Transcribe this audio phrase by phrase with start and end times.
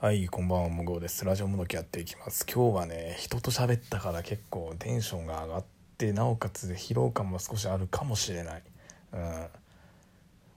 [0.00, 1.24] はい、こんばんは、もごです。
[1.24, 2.46] ラジオもどきやっていきます。
[2.46, 5.64] 今日はね、人と喋ったから結構テンションが上がっ
[5.98, 8.62] て、なおかつ疲労感も少しあるかもしれない。
[9.12, 9.20] うん。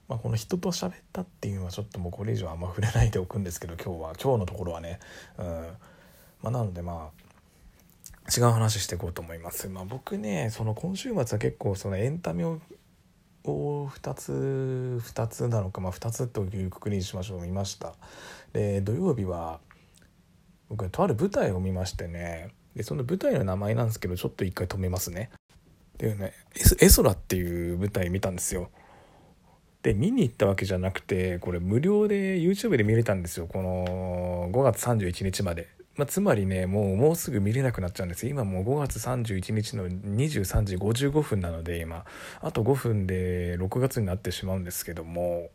[0.06, 5.00] まあ、この人と喋ったっていうのはちょっともうこれ以上あんま触れないでおくんですけど、今日は、今日のところはね。
[5.36, 5.46] うん。
[5.46, 9.68] まあ、なのでまあ、違う話していこうと思います。
[9.68, 12.60] まあ、僕ね、その今週末は結構そのエンタメを
[13.44, 17.42] を2つ2つなのかまあ2つというくくりにしましょう。
[17.42, 17.94] 見ました。
[18.52, 19.60] で土曜日は
[20.68, 22.50] 僕とある舞台を見ましてね。
[22.76, 25.30] でその舞台の名前なんですけどちょっと一回止めますね。
[25.98, 26.32] でね
[26.80, 28.70] エソラっていう舞台見たんですよ。
[29.82, 33.46] で見に行ったわけじゃなくてこれ無料で YouTube で見れたんですよ。
[33.46, 35.68] この5月31日まで。
[35.96, 42.04] まあ、つまりねもうもうすぐ見れなくなっちゃうんです今もう5月31日の23時55分なので今。
[42.40, 45.50] あと5分で6月になってしまうんですけども。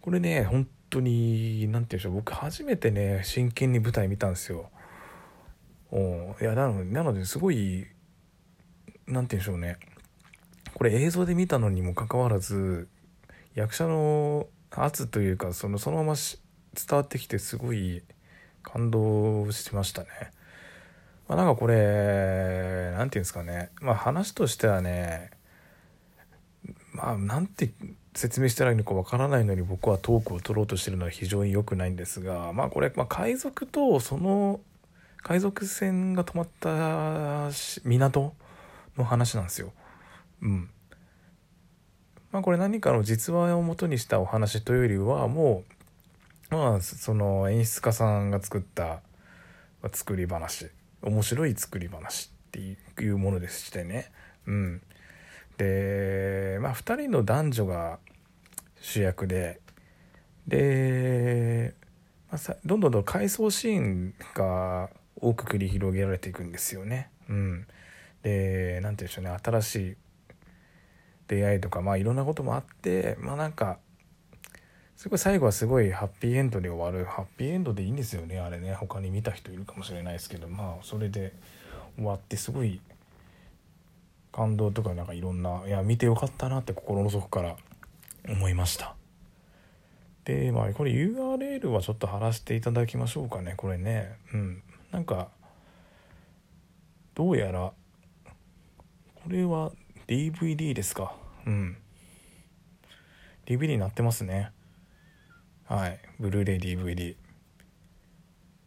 [0.00, 2.12] これね本当に何て言うんでしょう。
[2.14, 4.70] 僕初めてね真剣に舞台見たんですよ。
[5.92, 7.86] おいやなのなのですごい
[9.06, 9.78] 何て言うんでしょうね。
[10.74, 12.88] これ映像で見たのにもかかわらず
[13.54, 18.02] 役者の圧というかそのそのまま伝わってきてすごい
[18.62, 20.08] 感動しましたね。
[21.28, 25.30] まあ、なんかこれ何て言うんですかねまあ話としてはね
[26.92, 27.70] まあなんて
[28.14, 34.58] 説明したらいいのかわからないのに僕はトークを取ろうとしてるのは非常に良くないんですがまあこれ、まあ、海賊とその
[35.22, 38.34] 海賊船が止まった港
[38.96, 39.72] の話なんですよ。
[40.42, 40.70] うん。
[42.32, 45.79] まあこれ何かの実話をもとにしたお話というよりはもう
[46.50, 49.00] まあその演出家さんが作った
[49.92, 50.68] 作り話。
[51.02, 52.58] 面白い作り話って
[53.02, 54.10] いうものでしてね。
[54.46, 54.82] うん。
[55.56, 57.98] でまあ2人の男女が
[58.80, 59.60] 主役で。
[60.46, 61.74] で、
[62.30, 67.10] まあ、どんどんどん回想シーンが多く繰り広げられていくんですよね。
[67.28, 67.66] うん。
[68.22, 69.36] で何て言うんでしょうね。
[69.42, 69.96] 新しい
[71.28, 73.78] 出会いとかまあいろんなこともあってまあなんか
[75.00, 77.06] すごい最後はすごいハッピーエンドで終わる。
[77.06, 78.74] ハッピーエンドでいいんですよねあれね。
[78.74, 80.46] 他に見た人いるかもしれないですけど。
[80.46, 81.32] まあそれで
[81.96, 82.82] 終わってすごい
[84.30, 87.56] 感動とかなんかいろんないや見てよかったなって心の底から
[88.28, 88.94] 思いました。
[90.26, 94.18] でまあこれ URL はちょっと貼らせていただきましょうかねこれね。
[94.34, 94.62] うん。
[94.92, 95.28] なんか
[97.14, 97.72] どうやら
[99.14, 99.72] これは
[100.06, 101.16] DVD ですか。
[101.46, 101.78] うん。
[103.46, 104.52] DVD になってますね。
[105.70, 106.00] はい。
[106.18, 107.14] ブルーレイ DVD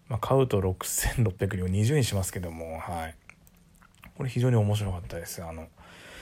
[0.08, 3.16] まあ買うと6600円を20円しますけどもはい。
[4.16, 5.44] これ非常に面白かったです。
[5.44, 5.68] あの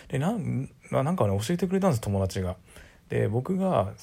[0.07, 2.55] でなんなんかね教えてくれたんです友達が。
[3.09, 3.93] で僕が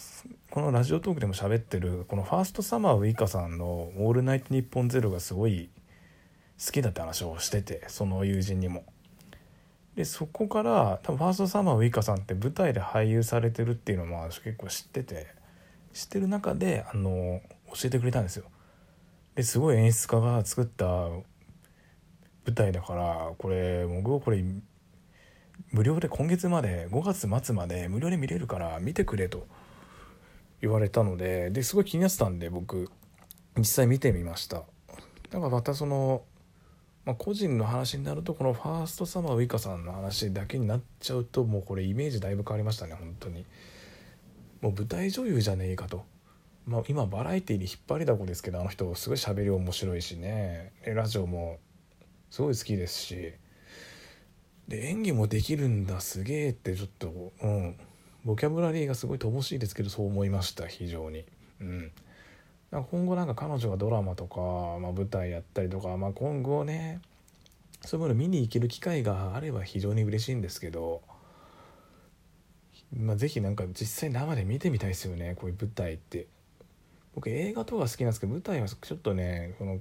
[0.50, 5.71] このラジオトークでも喋ってるこのファーストサマーウイカさんの「オールナイトニッポンゼロがすごい
[6.65, 8.84] 好きだって話をしててその友人にも。
[9.97, 15.38] でそこから多分ファーストサマーウイカさんって舞台で俳優されてるっていうのも結構知ってて。
[15.98, 17.41] 知ってる中であの
[17.75, 18.44] 教えてくれたんですよ。
[19.34, 21.25] ですごい演出家が作った舞
[22.54, 24.44] 台だからこれ僕はこれ
[25.72, 29.48] 無料で今月まで5月末まで無料で見れるから見てくれと
[30.60, 32.88] 言われたのでですごい気になってたんで僕
[33.56, 34.59] 実際見てみました。
[35.30, 36.22] だからまたその、
[37.04, 43.44] まあ、個人の話になるとこのファーストサマーウイカさんの話だけになっちゃうともうこれイメージだいぶ変わりましたね本当に。
[44.60, 46.04] もう舞台女優じゃねえかと。
[46.66, 50.72] まあ、今バラエティーに引っ張りだこですけどあの人すごい喋り面白いしね。
[50.84, 51.58] ラジオも
[52.30, 53.32] すごい好きですし。
[54.68, 57.76] で演技もできるんだすげえってちょっとうん。
[58.24, 61.24] ボキャブラリーがすごい乏しいですけどそう思いました非常に。
[61.60, 61.92] うん。
[62.70, 64.41] なんか今後なんか彼女がドラマとか、
[64.78, 67.00] まあ、舞台やったりとか、まあ、今後ね
[67.84, 71.00] そういうもの見に行ける機会があれば非常に嬉しいんですけど
[72.97, 76.26] まあ、ぜひなんか実際生で見てみたいですよねこういう舞台って。
[77.15, 79.80] 僕映画とか好きなんですけど舞台はちょっとねこの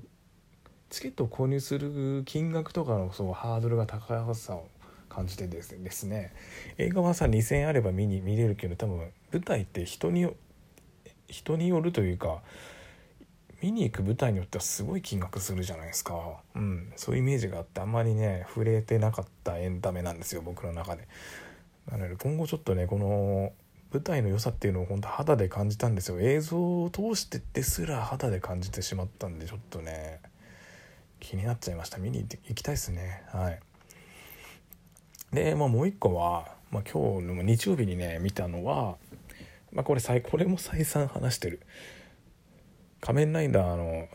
[0.90, 4.68] チケットを購入する金額とかのそうハードルが高さを
[5.10, 6.34] 感じてですね。
[6.78, 10.28] 映画はさ2,000円あれば見に見れるけど多分舞台って人に
[11.28, 12.42] 人によるというか
[13.62, 21.08] 見に行く舞台によってはすごい金額するじゃないですか、うん、そういうイメージがあってあんまりね触れてなかったエンタメなんですよ僕の中で。
[21.92, 23.52] なので今後ちょっとねこの
[23.94, 26.20] 舞台の良さっていうのを本当肌で感じたんですよ。
[26.20, 30.20] 映像を通してですら肌で感じてしまったんでちょっとね。
[31.20, 31.98] 気になっちゃいました。
[31.98, 33.24] 見に行きたいですね。
[33.32, 33.60] はい。
[35.34, 38.98] で、まあ、もう一個は、まあ、今日の日曜日にね見たのは、
[39.72, 41.62] まあ、これこれも再三話してる
[43.02, 44.08] 「仮面ライダー」の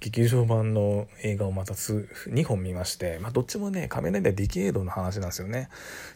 [0.00, 5.68] 劇場版の映画をまた2本見まして、まあ、どっちもね仮面ライダーディケイドの話なんですよね。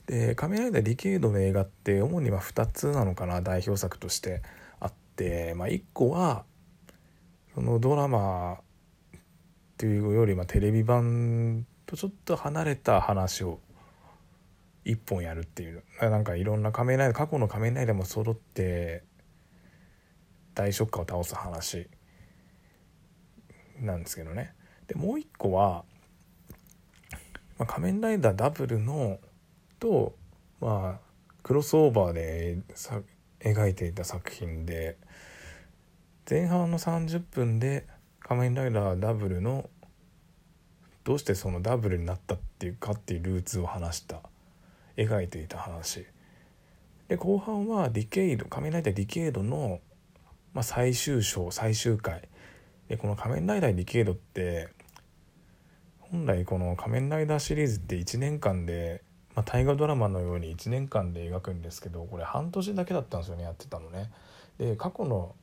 [0.07, 4.43] で仮面ライダーディケイドの映画って主には2つなのかな代表作として
[4.81, 6.45] あって、まあ、1個は
[7.55, 8.59] そのドラマっ
[9.77, 13.61] ていうよりまテレビ版とちょっと離れた話を
[14.87, 15.83] 1本やるっていう。
[16.01, 19.05] なんかいろんな仮面ライダー過去の仮面ライダーも揃って
[20.55, 21.87] 大ショッカーを倒す話。
[23.85, 24.55] なんですけどね。
[24.87, 25.85] でもう一個は、
[27.59, 29.19] まあ、仮面ライダーダブルの
[29.79, 30.15] と
[30.61, 31.01] まあ
[31.43, 32.59] クロスオーバーで
[33.41, 34.97] 描いていた作品で
[36.29, 37.87] 前半の30分で
[38.21, 39.69] 仮面ライダーダブルの
[41.05, 44.21] どうしてそのダブルになったっていうかっていうルーツを話した。
[44.97, 46.07] 描いていた話。
[47.09, 49.81] で後半はディケイド仮面ライダーディケイドの、
[50.55, 52.29] まあ、最終章最終回。
[52.89, 54.69] でこの「仮面ライダーディケイド」って
[55.99, 59.03] 本来この「仮面ライダー」シリーズって1年間で、
[59.35, 64.11] まあ、大河ドラマのように1年間で描くんですけどこれ半年だけだったんですよねやってたのね。
[64.59, 65.35] で過去の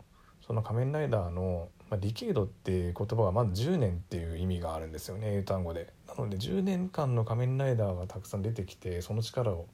[0.42, 5.94] その仮面ライダーの、まあ、ディケイドっていう言葉がまず10年っていう意味があるんですよね英単語で。
[6.08, 9.68] なので10年間の仮面ライダーがたくさん出てきてその力を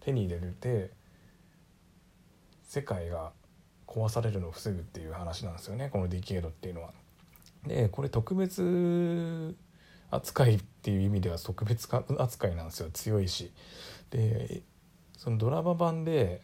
[0.00, 0.90] 手に入れて
[2.64, 3.32] 世界が
[3.92, 6.92] 壊されるのを防ぐっていう話なんですよねこのディケイドっていうのは。
[7.66, 9.54] でこれ特別
[10.10, 13.52] 扱いっていう意味では特別扱いなんですよ強いし。
[14.10, 14.62] で
[15.16, 16.42] そのドラマ版で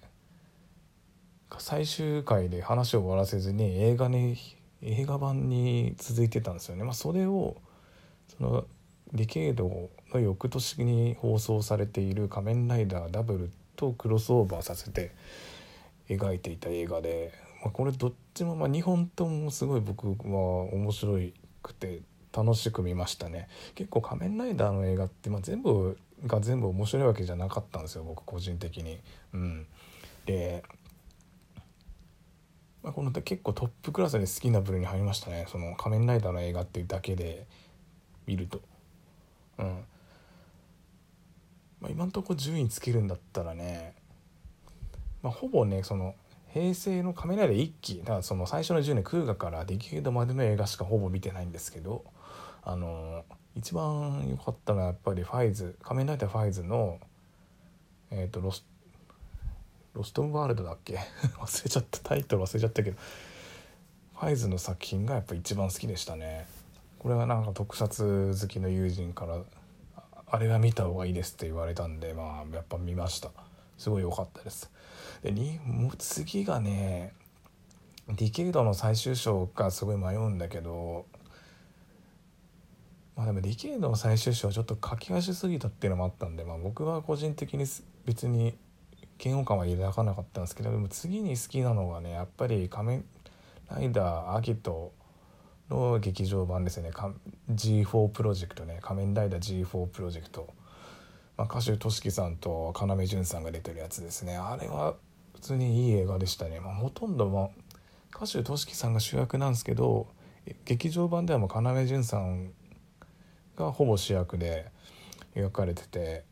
[1.59, 4.37] 最終回で話を終わらせずに映画に
[4.83, 6.85] 映画版に続いてたんですよね。
[6.85, 7.56] まあ、それを
[8.29, 8.65] その
[9.12, 15.12] ディケイドの翌年に放送されている「仮面ライダーダブル」とクロスオーバーさせて
[16.08, 17.32] 描いていた映画で、
[17.62, 20.14] まあ、これどっちも、まあ、2本ともすごい僕は
[20.72, 21.19] 面白
[21.62, 22.00] くて
[22.32, 28.99] 楽しく見ましたね結構仮面ライダーの映画って、まあ、全部が全部面白いわけじゃなかったんですよ僕個人的に。
[29.32, 29.66] うん、
[30.26, 30.62] で、
[32.82, 37.46] まあ、この結構トップクラスで好きな部類に入りましたねその仮面ライダーの映画っていうだけで
[38.26, 38.61] 見ると。
[39.58, 39.84] うん
[41.81, 43.94] まあ、今んとこ順位つけるんだったらね
[45.23, 46.15] まあ、ほぼねその
[46.49, 52.05] 平成の仮面ライダー1期だからその最初の10年空河からディケイドまでの映画しかほぼ見てないんですけど
[52.62, 53.25] あの
[53.55, 56.99] 一番良かったのはやっぱりファイズ仮面ライダーファイズの
[58.11, 58.65] えっ、ー、とロス
[59.94, 60.99] ロストワールドだっけ？
[61.41, 61.99] 忘れちゃった。
[62.00, 62.97] タイトル忘れちゃったけど
[64.14, 66.47] ファイズの作品がやっぱ一番好きでしたね。
[66.99, 69.38] これはなんか特撮好きの友人から
[70.26, 73.31] あれは見た方がいいですって言われたんでまあやっぱ見ました。
[73.78, 74.70] すごい良かったです。
[75.22, 77.14] でにも次がね
[78.08, 81.06] ディケイドの最終章がすごい迷うんだけど
[83.16, 87.64] まあでもディケイドの最終章ちょっと書き足すぎたっていうのもあったんで、まあ、僕は個人的に
[88.04, 88.56] 別に
[89.22, 93.04] 嫌悪感は抱かなかったんですけどでも次に好きなのがねやっぱり「仮面
[93.69, 94.92] ライダーアギト」
[95.69, 96.90] の劇場版ですね。
[97.50, 98.78] G4 プロジェクトね。
[98.80, 100.48] 仮面ライダー G4 プロジェクト、
[101.38, 104.37] まあ、歌手 t o さんと要潤さんが出てるやつですね。
[104.37, 104.96] あれは
[105.35, 107.49] 普通にいい映画でしたね、まあ、ほとんど、ま、
[108.12, 110.08] 歌手 t o さんが主役なんですけど
[110.64, 112.50] 劇場版ではもう要潤さん
[113.57, 114.66] がほぼ主役で
[115.37, 116.25] 描かれてて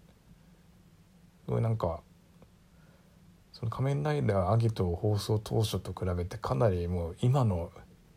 [1.45, 2.01] すごいなんか
[3.53, 7.71] その「仮面ライダーアギト」放送当初と比べてかなりもう今の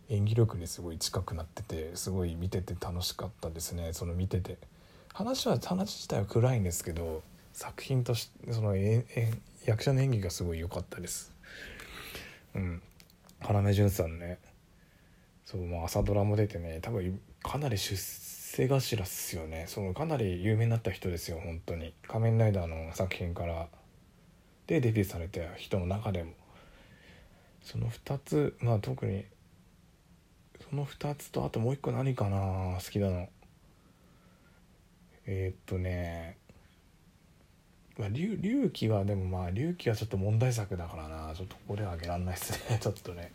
[0.09, 3.93] 演技力にすごい近くなっててすごい見てて楽しかったですね。
[3.93, 4.57] その見てて。
[5.19, 9.33] 話は話自体は暗いんですけど作品としてそのええ
[9.65, 11.33] 役者の演技がすごい良かったです。
[12.55, 12.81] うん。
[13.41, 14.39] 要潤さんね。
[15.43, 19.65] そうもう朝ドラも出てね多分かなり出世頭っすよね。
[19.67, 21.93] そのかなり有名になった人ですよ本当に。
[22.07, 23.67] 仮面ライダーの作品から。
[24.67, 26.31] でデビューされた人の中でも。
[27.61, 29.25] その2つまあ特に
[30.69, 33.27] その2つとあともう一個何かな好きなの。
[35.31, 36.37] えー、っとね
[37.99, 41.35] まあ、隆起はでもまあ隆起はちょっと問題作だからな。
[41.35, 42.79] ちょっとこれはあげらんないっすね。
[42.81, 43.33] ちょっとね。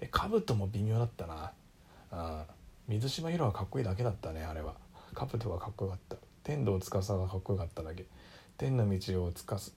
[0.00, 1.52] え兜も微妙だったな。
[2.10, 2.46] あ
[2.88, 4.74] 水島ヒロはかっこいいだけだったねあれは。
[5.14, 6.16] 兜はかっこよかった。
[6.42, 8.06] 天道司がかっこよかっただけ。
[8.56, 9.76] 天の道をつかす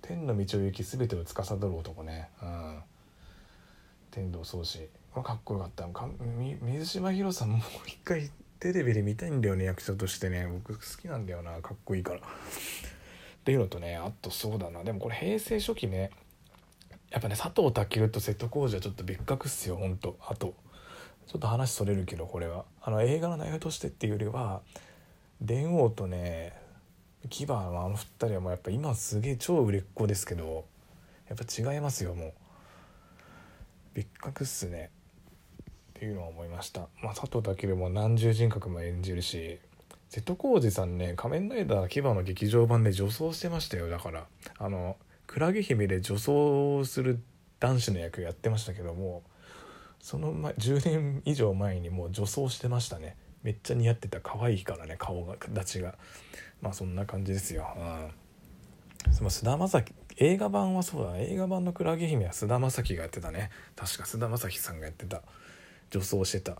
[0.00, 2.30] 天の道を行き全てを司る男ね。
[2.42, 2.82] うん
[4.10, 5.86] 天道宗師かっこよかった。
[6.62, 8.30] 水島ヒロさんもう一回
[8.60, 10.46] テレビで見たいんだよね役者としてね。
[10.46, 11.60] 僕好きなんだよな。
[11.60, 12.20] かっこいいから。
[12.20, 12.22] っ
[13.44, 14.84] ていうのとねあとそうだな。
[14.84, 16.10] でもこれ平成初期ね
[17.10, 20.16] やっぱね佐藤健と瀬戸康史はちょっと別格っすよほんと。
[20.26, 20.54] あと
[21.26, 22.64] ちょっと話それるけどこれは。
[22.80, 24.62] あの映画の内容としてっていうよりは
[25.40, 26.54] 電王とね
[27.28, 30.64] 牙のあの二人はもうやっぱ今すげえ超売れっ子ですけど
[31.28, 32.32] やっぱ違いますよもう。
[33.94, 34.90] 別格っすね。
[35.96, 36.88] っていうのは思いました。
[37.02, 39.58] まあ佐藤健も何重人格も演じるし
[40.08, 43.88] 瀬戸康史さんね「仮面ライダー牙」の劇場版で女装してましたよ。
[43.88, 44.26] だから
[44.58, 44.96] あの
[45.26, 47.20] クラゲ姫で女装する
[47.60, 49.22] 男子の役やってましたけども
[50.00, 53.16] その前10年以上前にもう女装してましたね。
[53.42, 54.20] めっちゃ似合ってた。
[54.20, 55.96] 可愛いからね顔が形が。
[56.60, 57.66] まあそんな感じですよ。
[59.06, 59.12] うん。
[59.12, 63.50] その菅田将暉映画版はそうだ映画版のクラゲ姫は菅田将暉がやってたね。
[63.76, 65.22] 確か菅田将暉さんがやってた。
[65.94, 66.56] 女装してた。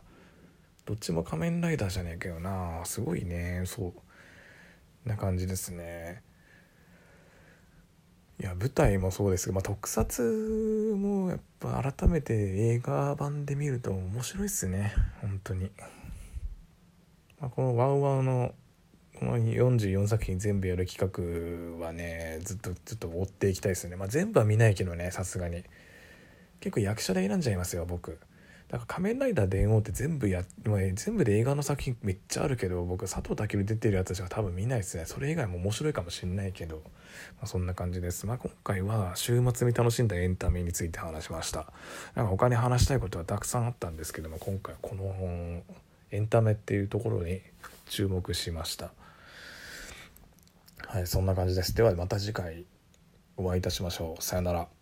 [0.87, 2.83] どっちも仮面ライダーじゃねえけどな。
[2.85, 3.65] すごいね。
[3.67, 5.09] そう。
[5.09, 6.23] な感じですね。
[8.39, 10.23] いや舞台もそうですけど、まあ、特撮
[10.97, 14.93] もやっぱ改めて映画版で見ると面白いっすね。
[15.21, 15.73] 本当に、
[17.41, 18.55] まあ、このワウワウの
[19.19, 23.97] この44作品全部やる企画はねずっとちょっと追っていきたいですね。
[23.97, 25.65] まあ全部は見ないけどねさすがに。
[26.61, 28.21] 結構役者で選んじゃいますよ僕。
[28.75, 35.05] だか仮面ライダー電王って全部や、まあ、全部で映画の作品めっちゃあるけど僕佐藤健出てるやつしか多分見ないですね。
[35.07, 36.83] それ以外も面白いかもしんないけど、ま
[37.43, 38.27] あ、そんな感じです。
[38.27, 41.73] まあ今回は週末に楽しんだエンタメについて話しました。
[42.17, 45.63] なんか他に話したいことはたくさんあったんですけども今回この
[46.11, 47.43] エンタメっていうところに
[47.87, 48.91] 注目しました。
[50.89, 51.77] はいそんな感じです。
[51.77, 52.65] ではまた次回
[53.37, 54.23] お会いいたしましょう。
[54.25, 54.74] さよなら。